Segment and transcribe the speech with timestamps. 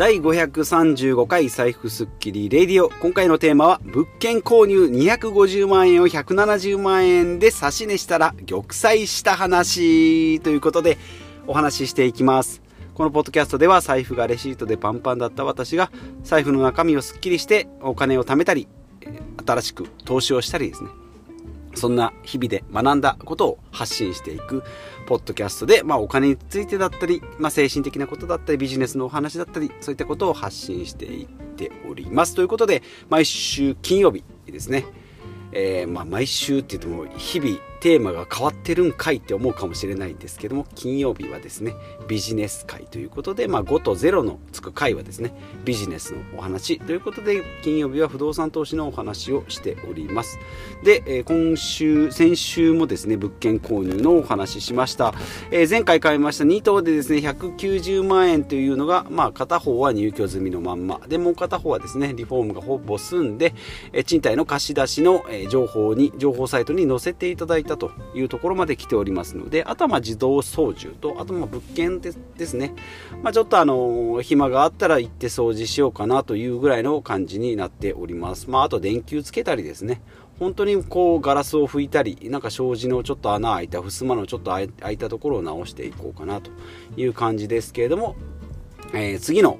[0.00, 2.88] 第535回財布スッキリレディオ。
[2.88, 10.96] 今回のテーマは、物件購入250万円を170万円で差し値したら玉砕した話ということで
[11.46, 12.62] お話ししていきます。
[12.94, 18.68] このポッドキャストでは財布がレシートでパンパンだった私が財布の中身をスッキリしてお金を貯めたり、
[19.46, 20.88] 新しく投資をしたりですね。
[21.80, 24.62] そんな日々で学んだことを発信していく
[25.06, 32.34] ポッドキャストで、まあ、お金についてだったり、まあ、精神的なことだったりビジネスのお話だったりそういったことを発信していっております。
[32.34, 34.84] ということで毎週金曜日ですね、
[35.52, 41.74] えー、まあ、毎週って言っても日々テーマが変わってるんかいって思うかもしれないんですけども金曜日はですね
[42.08, 45.32] ビジネス会ということで、まあ、5と0のつく回はですね
[45.64, 50.38] ビジネスのお話ということで金曜日は不動産投資のお話をしております。
[50.84, 55.14] で、えー、今週先週もですね物件購入のお話しました、
[55.50, 56.44] えー、前回買いました。
[56.44, 61.00] 2棟でですね190万円というのが、まあ、片方は入居済みのまんま。
[61.08, 63.54] でもう片方はですねリフォームがほぼ済んで、
[63.92, 72.74] えー、賃貸の貸し出しの、え情報に情報サイトに載せていただいてたというところまで来ておりますのであとはま自動操縦とあとま物件ですね、
[73.22, 80.02] まあ、ちょっとあの暇があったら行って掃除しようかなというぐらいの感じになっております、まあ、あと電球つけたりですね。
[80.38, 86.50] 本当にこうガラスを拭いたりなんか障子のちょっと穴開いた襖のちょっと開いたところを直していこうかなと
[86.96, 88.16] いう感じですけれども、
[88.94, 89.58] えー、次の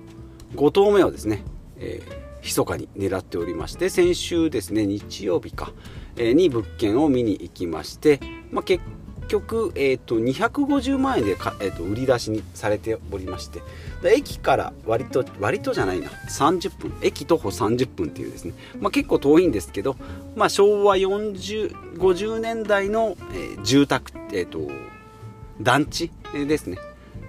[0.54, 1.44] 5投目をですね、
[1.76, 5.72] えー密かに狙っておりまして先週ですね日曜日か、
[6.16, 8.82] に物件を見に行きまして、まあ、結
[9.28, 13.60] 局、えーと、250万円でか、えーと、売り出しにされておりまして
[14.04, 19.96] 駅から割と割とじゃないな30分駅徒歩30分っていうですね、まあ、結構遠いんですけど、
[20.34, 24.68] まあ、昭和4050年代の、えー、住宅、えーと
[25.60, 26.78] 団地ですね。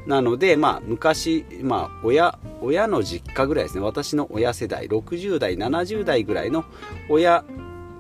[0.08, 3.84] なので、まあ、昔、まあ、親親の実家ぐらいですね。
[3.84, 6.66] 私の親世代60代70代ぐらいの
[7.10, 7.44] 親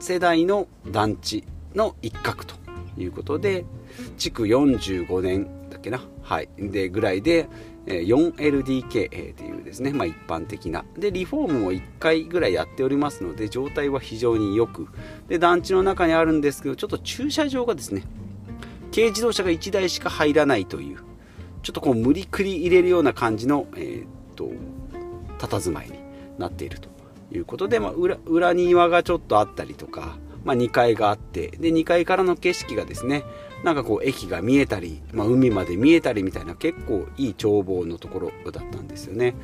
[0.01, 1.43] 世代の団地
[1.75, 2.55] の一角と
[2.97, 3.65] いうことで
[4.17, 6.01] 築45年だっけな？
[6.23, 6.49] はい。
[6.57, 7.47] でぐらいで
[7.85, 10.85] 4LDK というですね、まあ、一般的な。
[10.97, 14.87] でリフォームも1回ぐらいやっておりますので状態は非常に良く。
[15.27, 18.03] で団地の中にあるんですけどちょっと駐車場がですね
[18.93, 20.97] 軽自動車が1台しか入らないという
[21.63, 24.49] ちょっとこう無理くり入れるような感じの、えー、っと
[25.39, 25.93] 佇まいに
[26.37, 26.90] なっていると。
[27.33, 33.23] いうことで、まあ、裏裏庭がちょっとあったりとか、まあ、2階があってで2階からの景色がですね
[33.63, 39.35] なんかこう駅が見えたり、まあ、海まで見えたりみたいな結構いい眺望のところだったんですよね。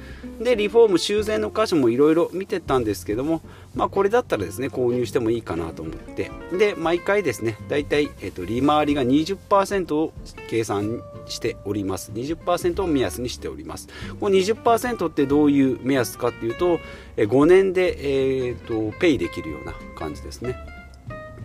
[0.41, 3.41] でリフォーム修繕の箇所もいろいろ見てたんですけども、
[3.75, 6.31] まあ、これだったらですね購入してもいいかなと思って。
[6.51, 10.13] で毎回ですねだいたい、えー、と利回りが20%を
[10.49, 12.11] 計算しております。
[12.11, 13.87] 20%を目安にしております。
[14.19, 16.79] この20%ってどういう目安かっていうと
[17.17, 20.76] 5年で、えーとペイできるような感じですね。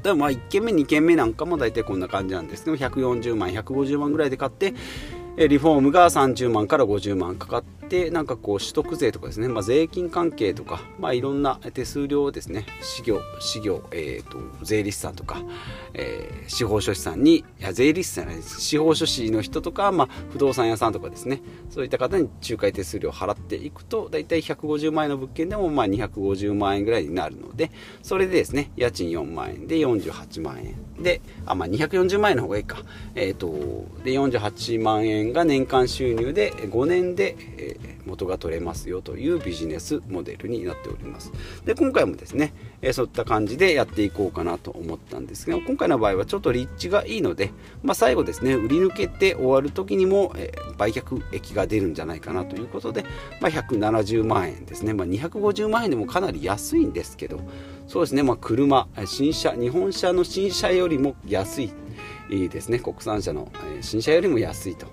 [0.02, 2.64] でもまあ1軒目2軒目なんかも大体こんな感じなんです。
[2.64, 4.74] けど140万150万ぐらいで買って
[5.36, 15.42] リフォームが30万から50万かかってなんかこう取得税とかですね、まあ、税金関係とか、まあ、いろんな手数料をですね事業事業、えーと、税理士さんとか、
[15.92, 27.70] えー、司法書士さんにいや税理士さんじゃないです司法書士の人とか、まあ、不動産屋さんとかですねそういった方に仲介手数料を払っていくと大体150万円の物件でもまあ250万円ぐらいになるので
[28.02, 32.78] それでですね家賃4万円で48万円であ、まあ、240万円の方がいいか、
[33.14, 33.48] えーと、
[34.02, 41.32] で48万円が年間収入で5年で、え元が取れますよというビジネスモデルになっております。
[41.64, 47.50] で今回もですね、えそういった感じでやっていこうかなと思ったんですが今回の場合はちょっと立地がいいので、
[47.82, 53.04] まあ、最後ですね売り抜けて終わる時にも、え売却益が出るんじゃないかなということで、
[53.40, 57.40] まあ、170万円ですね、まあ、250万円でもかなり安いんですけど
[57.86, 61.72] そうですね、まあ、車新車日本車の新車よりも安い
[62.30, 62.78] いいですね。
[62.78, 64.86] 国産車の新車よりも安いと。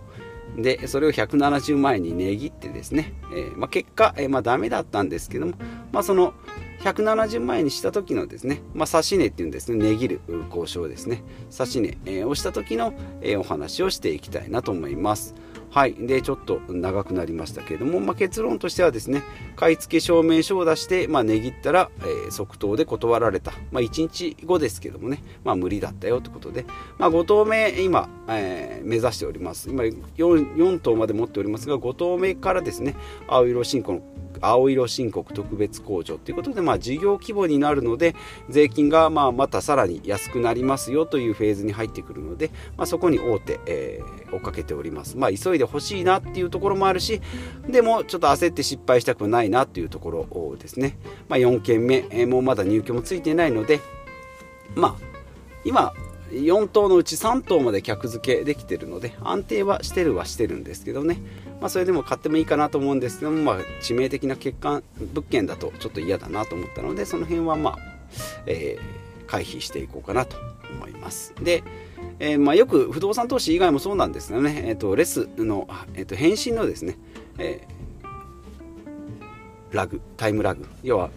[0.62, 5.54] でそれを170万円に値切ってですね、えー、まあ、結果、えー、まあ、ダメだったんですけども、
[5.92, 6.34] まあ、その
[6.82, 11.24] 170万円にした時のですね、まあ、指値っていうんですね値切る交渉ですね。
[11.52, 15.36] 指値、えー、をした時の、えお話をしていきたいなと思います。
[15.72, 15.94] はい。
[15.94, 19.24] で、ちょっと長くなりましたけれども、まあ、結論としてはですね、
[19.56, 23.54] 買い付け証明書を出して、まあ、値切ったら、えー、即答で断られた。
[23.72, 26.66] まあ、1日後ですけどもね、まあ、無理だったよということで、
[26.98, 29.70] まあ、5投目、今、えー、目指しております。
[29.70, 32.96] 今4、4頭まで持っておりますが、5投目からですね、
[33.28, 34.02] 青色進行の
[34.42, 38.16] 青色申告特別控除ということで、まあ、事業規模になるので
[38.50, 47.22] 税金がまあまたさらに安くなりますよというフェーズに入ってくるので、まあ、そこに大手、えー、追っかけております、まあ、急いでほしいなっていうところもあるし
[47.68, 50.98] でもちょっと焦って失敗したくないなっていうところですね、
[51.28, 53.80] まあ、4件目、えー、もうまだ入居もついていないので
[54.76, 55.10] まあ
[55.66, 55.94] 今
[56.32, 61.22] 4棟のうち3棟まで客付けできてるので安定はしてるはしてるんですけどね、
[61.60, 67.78] まあ、それでも買ってもいいかなと思うんですけども、まあ、致命的な欠陥物件だとちょっと嫌だなと思ったのでその辺はまあ、
[68.46, 70.38] えー、回避していこうかなと
[70.72, 71.34] 思います。
[71.42, 71.64] で、
[72.20, 76.98] えー、まあ、よく不動産投資以外もそうなんですよね、えーと、レスの、えーと、返信のですね、
[77.38, 80.68] えー、ラグタイムラグ。
[80.84, 81.10] 要は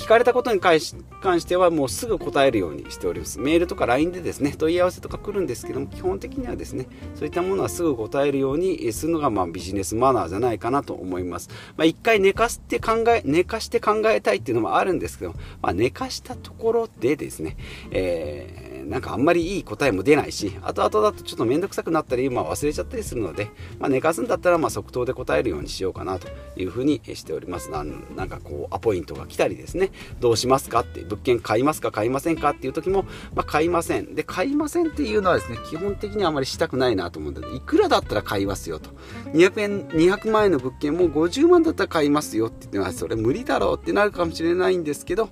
[0.00, 3.38] 聞かれたことに関してはもうすぐ答えるようにしております。
[3.38, 17.58] メールとか LINE でですね問い合わせとか来るんですけども基本的にはですねそういったものはすぐ答えるようにするのがまあビジネスマナーじゃないかなと思います、まあ、一回寝かして考え寝かして考えたいっていうのもあるんですけど、まあ、寝かしたところでですね、
[17.90, 18.59] えー
[18.90, 23.48] なんかあんまりいい答えも出ないし後々だとちょっと面倒くさくなったり、まあ、忘れちゃったりするので、
[23.78, 26.26] まあ、寝かすんだったらまあ即答で答えるようにしようかなと
[26.56, 27.70] いうふうにしております。
[27.70, 29.92] なんなんかこうアポイントが来たりですね。
[30.18, 33.04] どうしますかって物件買いますか買いませんかっていう時も、
[33.34, 34.16] まあ、買いません。
[34.16, 38.90] で買いませんっていうのはですね基本的にあまりしたくないなと思うのでいくらだったら買いますよと。
[39.34, 45.30] 200円200万円の物件も50万だったら買いますよって言ってますそれ無理だろうってなるかもしれないんですけど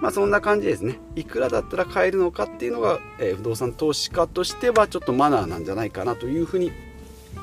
[0.00, 0.98] まあ、そんな感じですね。
[1.14, 6.72] いくらだったら買えるのかっていうのが、えー、不動産投資家としてはちょっとマナーなんじゃないかなというふうに、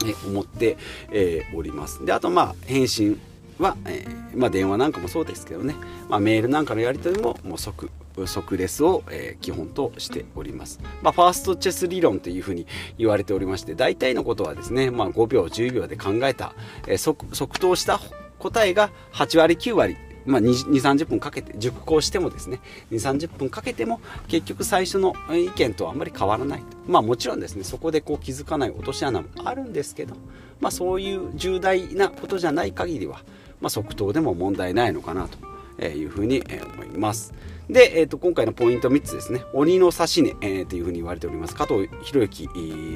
[0.05, 0.77] え思って、
[1.11, 2.05] えー、おります。
[2.05, 3.19] であとまあ返信
[3.59, 5.75] は、えー、まあ、電話なんかもそうですけどね、
[6.09, 7.89] まあ、メールなんかのやり取りももう即
[8.25, 12.65] 即レスを、えー、基本としております、まあ、ファーストチェス理論というふうに
[12.97, 16.53] 言われておりまして大体のことはですね、まあ、5秒10秒で考えた、
[16.87, 17.99] えー、即即答した
[18.39, 22.59] 答えが8割9割まあ、2、30分かけて、熟考してもですね、
[22.91, 26.65] 2、30分かけても、結局最初の意見とあんまり変わらないと。
[26.87, 30.15] まあもちろんですね、そこでこう気づかない落とし穴もあるんですけど、
[30.59, 33.21] まあそういう重大なことじゃない限りは、
[33.61, 35.37] まあ即答でも問題ないのかなと
[35.79, 36.43] いうふうに
[36.75, 37.33] 思います。
[37.69, 39.43] で、えーと、今回のポイント3つですね。
[39.51, 41.55] 鬼の指し値、えー、というふうに言われております。
[41.55, 42.49] 加藤博之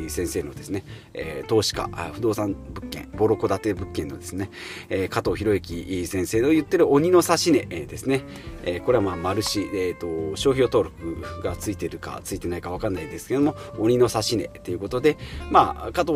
[0.09, 4.49] 先生のですね、えー、投資家不動産物件ボロ戸建て物件のですね、
[4.89, 8.23] えー、加藤博之先生の言ってる鬼の指し値、えー、ですね、
[8.63, 15.17] えー、これはまあマルシ、えーと、商標登録がついてるかついてないか分かんないですけども鬼の指し値ということで
[15.49, 16.13] まあ加藤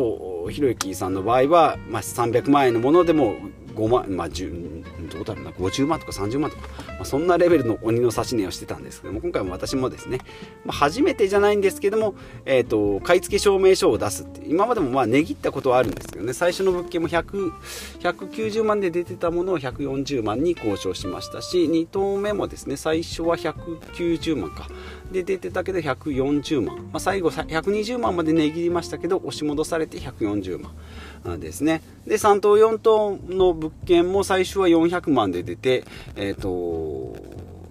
[0.48, 3.36] 博之さんの場合は、まあ、300万円のものでも
[3.76, 10.18] 5万、まあ10、どうだろうな50万とか30万とか、まあ、そんなレベルの鬼の指し値をしてたんですけども今回も私もですね、
[10.64, 12.14] まあ、初めてじゃないんですけども、
[12.44, 17.52] えーと、買い付け証明書を出すって今までもまあ値切ったことはあるんですけどね最初の物件も100
[18.00, 24.68] 190万で出てたものを140万に交渉しましたし2棟目もですね最初は190万か
[25.12, 31.82] で出てたけど140万、まあ、最後120万まで値切りましたけど押し戻されて140万ですね。
[32.06, 35.84] で3棟4棟の物件も最初は400 200万で出て
[36.16, 37.16] えっ、ー、と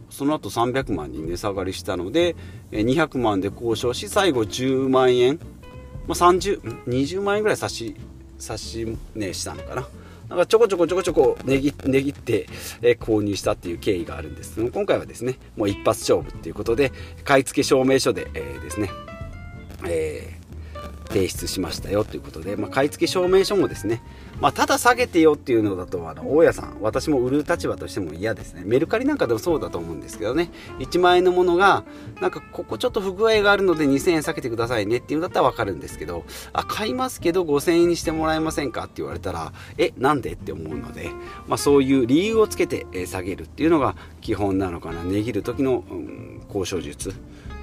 [0.09, 2.35] その後300万に値下がりしたので
[2.71, 5.39] 200万で交渉し最後10万円、
[6.07, 7.95] まあ、30 20万円ぐらい差し
[8.37, 9.87] 差し値したのかな。
[10.29, 12.47] なんかちょこちょこちょこちょこ値切値切って、
[12.81, 16.91] えー、購入したっていう経緯があるんですけど今回はですねもう一発勝負っていうことで
[17.23, 18.89] 買い付け証明書で、えー、ですね、
[19.87, 20.44] えー、
[21.15, 24.01] 提出しましたよということで、まあ、買い付け証明書もですね
[24.41, 28.63] まあ、ただ下げてよっていうのだとあの大家さん私も売る立場としても嫌ですね。
[28.65, 30.51] メルカリなんかでもそうだと思うんですけどね。
[30.79, 31.85] 1万円のものが
[32.19, 41.11] なんかここちょっと不具合があるので2000円下げてくださいねっていうんだったら分かるんですけどあ買いますけど5000円にしてもらえませんかって言われたらえなんでって思うので、
[41.47, 45.03] まあ、そういう理由をつけて下げるっていうのが基本なのかな。
[45.03, 47.13] 値切る時の、うん、交渉術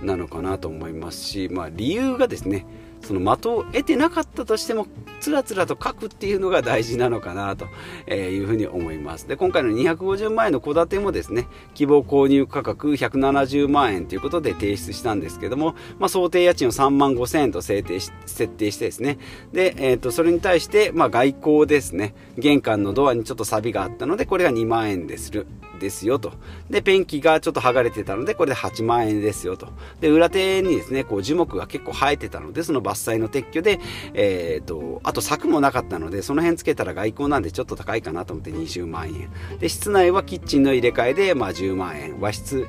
[0.02, 2.66] なのかなと思いますし、まあ、理由がですね
[3.02, 4.86] その的を得てなかったとしても
[5.20, 7.66] つらつらと書くっていうのが大事なのかなと
[8.12, 9.28] いうふうに思います。
[9.28, 19.18] で今回の250万円の戸建てもですね希望購入価格170万円ということで提出したんですけども、まあ、想定家賃を3万5000円と設定し設定してですね
[19.52, 25.46] で、えー、とそれに対して、まあ、外交ですね玄関のドアにちょっと錆びがあったのでこれが2万円でする。
[25.82, 26.32] ですよと。
[26.70, 29.68] で、ペンキがちょっと剥がれてたので、これで8万円ですよと。
[30.00, 33.80] で、裏手にですね、こう樹木が結構生えてたので、その伐採の撤去で、
[34.14, 39.30] えっ、ー、と、あと柵もなかったので、その辺つけたら外交なんでちょっと高いかなと思って20万円。
[39.58, 42.20] で、室内はキッチンの入れ替えで、まあ10万円。
[42.20, 42.66] 和室、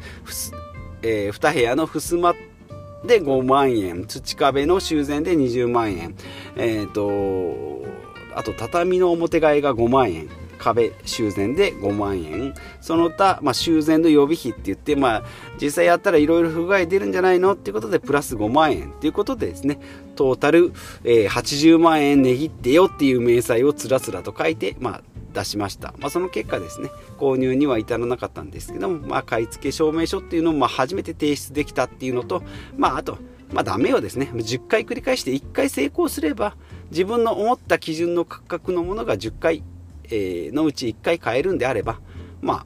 [1.01, 2.33] えー、2部屋の襖
[3.05, 4.05] で5万円。
[4.07, 6.15] 土壁の修繕で20万円。
[6.55, 7.85] えっ、ー、と、
[8.35, 10.29] あと畳の表替えが5万円。
[10.63, 12.53] 壁修繕で5万円。
[12.79, 15.23] その他、まあ、修繕の予備費って言って、まあ、
[15.61, 19.79] 実際やったらいろいろ不具合出るんじゃないのっていうことでプラス5万円っていうことでですね
[20.15, 20.71] トータル、
[21.03, 25.01] えー、80万円値切ってよっていう明細をつらつらと書いて、まあ、
[25.33, 32.43] 出しました、まあ、その結果ですね購入には至らなかったんですけども、まあ、買い付け証明書っていうのをまあ初めて提出できたっていうのと、
[32.77, 33.17] まあ、あと、
[33.51, 36.55] まあ、ダメをですね10回繰り返して1回成功すれば
[36.91, 39.63] 自分の思った基準の価格のものが10回、
[40.05, 41.99] えー、のうち1回買えるんであれば
[42.41, 42.65] ま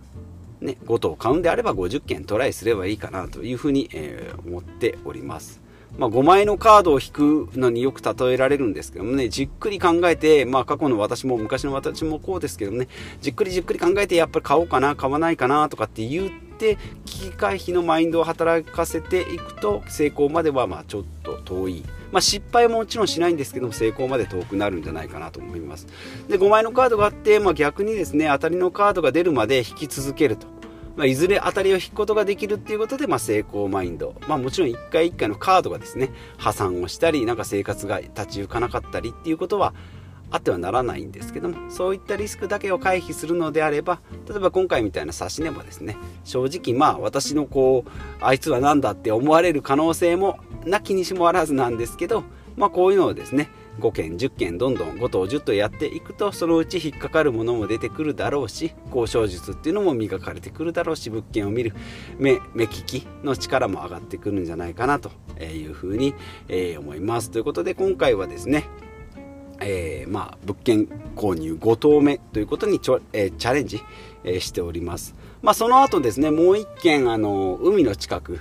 [0.61, 5.67] あね5頭買うんであれば50件トライすればいいかなというふうに、えー、思っております。
[5.97, 12.87] まあ、5枚のカードを引くのによく例えられるんですけどもね、じっくり考えて、まあ、過去の私も昔の私もこうですけどもね、
[13.21, 21.83] じっくりじっくり考えて、やっぱり買おうかな、買わないかなとかって言って、危機回避のマインドを働かせていくと、成功まではまちょっと遠い。
[22.11, 25.87] まあ、失敗ももちろんしないんですけども、成功まで遠くなるんじゃないかなと思います。
[26.27, 30.47] で、5枚のカードがあって、まあ、逆にですね、当たりのカードが出るまで引き続けると。
[30.97, 39.75] まあ、いずれ当たりを引くことができるっていうことで、まあ、成功マインド、まあ、もちろん1回1回のカードがですね破産をしたりなんか生活が立ち行かなかったりっていうことは
[40.29, 52.23] あってはならないんですけどもそういったリスクだけを回避するのであれば例えば今回みたいな指し値もですね正直まあ私のこうあいつは何だって思われる可能性もなきにしもあらずなんですけど
[52.55, 61.73] まあこういうのをですね5件10件どんどん5頭10頭やっていくとそのうち引っかかるものも出てくるだろうし交渉術っていうのも磨かれてくるだろうし物件を見る
[62.17, 66.15] 目目利きの力も上がってくるんじゃないかなというふうに、
[66.79, 67.29] 思います。
[67.29, 68.65] ということで今回はですね
[69.61, 70.85] えー、まあ、物件
[71.15, 73.81] 購入5棟目ということにちょ、えー、チャレンジ、
[74.23, 75.15] えー、しております。
[75.41, 78.39] まあ、その後ですね、もう1軒、あの、海の近く、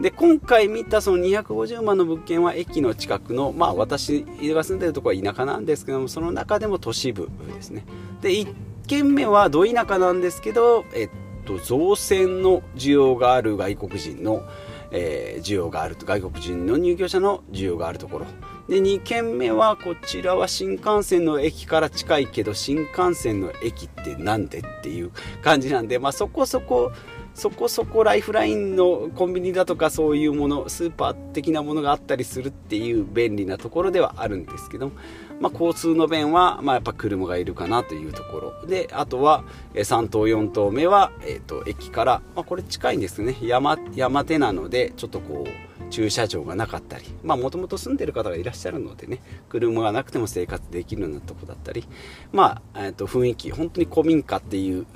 [0.00, 7.84] で今回見たその250万の物件は駅の近くの、まあ、私が住んでるところは田舎なんですけどもその中でも都市部ですね。
[8.22, 8.54] で1
[8.86, 11.10] 軒目はど田舎なんですけど、えっ
[11.44, 14.42] と、造船の需要がある外国人の、
[14.90, 18.26] えー、需要があると外国人の入居者の需要があるところ。
[18.70, 25.10] で2軒目はこちらは新幹線の駅から近いけど新幹線の駅ってなんでっていう
[25.42, 26.92] 感じなんで、まあ、そこそこ
[27.34, 34.92] そこそこライフラインのコンビニだとかそういうものスーパー的なものがあったりするっていう便利なところではあるんですけど、
[35.40, 38.66] まあ、交通の便は、まあ、やっぱ車がいるかなというところ。
[38.66, 39.42] であとは
[39.74, 43.36] 3棟4棟目は、えーと、駅から、まあ、これ近いんですね。
[43.42, 51.86] 山山手なのでちょっとこう駐車場がなかったりもともと住んでる方がいらっしゃるのでね車がなくても生活できるようなとこだったり
[52.32, 54.86] まあ、えーと雰囲気本当に古民家っていう、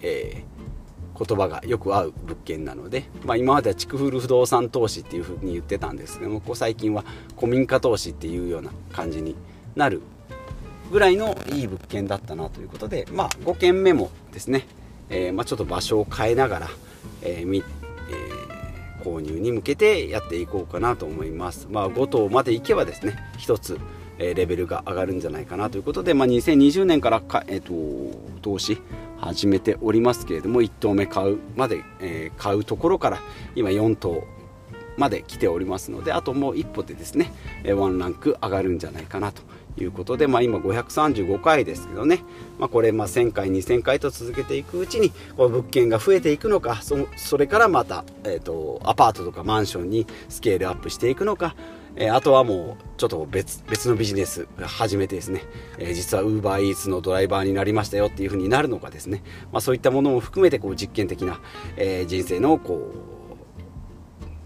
[0.00, 0.52] えー
[1.26, 7.04] 言葉がよく合う物件なので、まあ、今までは築古不動産投資っていうふうに言ってたんですけどもここ最近は
[7.36, 9.36] 古民家投資っていうような感じに
[9.76, 10.00] なる
[10.90, 14.66] ぐらいのいい物件だったなということで、まあ、5軒目もですね、
[15.08, 16.68] えー、まあ、ちょっと場所を変えながら、
[17.22, 17.64] えーえー、
[19.02, 23.78] 購入に向けてやっていこうかなと思います、まあ、5棟まで行けばですね1つ
[24.18, 28.78] えレベルが上がるんじゃないかなということで、まあ、2020年からか、えーと投資
[29.18, 33.20] 始めておりますけれども1頭目買うまで、えー、買うところから
[33.54, 34.24] 今4頭
[34.96, 37.32] まで来ておりますのであともう一歩でですね
[37.64, 39.42] ワンランク上がるんじゃないかなと
[39.78, 42.20] いうことで、まあ、今535回ですけどね、
[42.58, 51.54] まあ、これま1000回2000回と続けていくうちにこの物件が増えていくのかそそれからまた、えーとアパートとかマンションにスケールアップしていくのか。
[51.96, 55.42] えー、あとはもうちょっと別別のビジネス始めてですね、
[55.78, 61.40] えー、実は UberEats のドライバーになりましたよっていう風になるのかですね、まあ、そういったものも含めてこう実験的な、
[61.76, 62.92] えー、人生のこ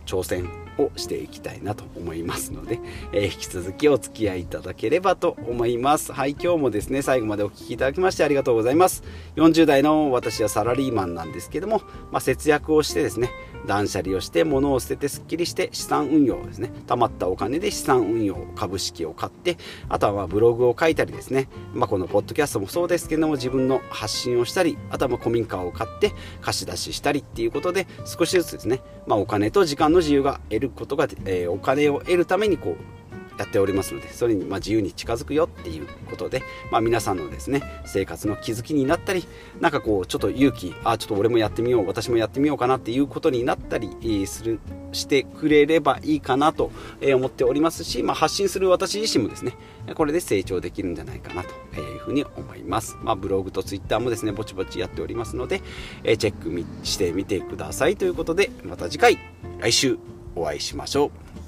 [0.04, 2.78] う挑戦をしていきたいなと思いますので、
[3.12, 6.12] えー、引き続きお付き合いいただければと思います。
[6.12, 9.02] はい、今日もですね、最後までお聴きいただきましてありがとうございます。
[9.36, 13.30] 40代の私はサラリーマンなんですけども、まあ、節約をしてですね、
[13.66, 16.70] 断捨離をして物を捨ててすっきりして資産運用ですね。
[16.86, 19.56] 貯まったお金で資産運用株式を買って
[19.88, 32.95] あとはブログを書いたりですね、まあ、このポッドキャストもそうですけども自分の発信をしたりあとはま古民家を買って貸し出ししたりっていうことで少しずつですね、まあ、お金と時間の自由が得ることが、えー、お金を得るためにこう
[33.38, 39.26] やっておりますのでそれにま自由に近づくよっていうことで、まあ、皆さんのですね生活の気づきになったり
[39.60, 44.60] なんかこうちょっと勇気あちょっと俺もやってみよう私もやってみようかなっていうことになったりする
[44.92, 46.70] してくれればいいかなと
[47.14, 49.56] 思っておりますし、まあ、発信する私自身もですね
[49.94, 55.60] これで成長できるんじゃないかなというふうに思います、まあ、ブログとツイッターもですねぼちぼちやっておりますので
[56.04, 59.18] チェックしてみてくださいということでまた次回
[59.60, 59.98] 来週
[60.34, 61.45] お会いしましょう。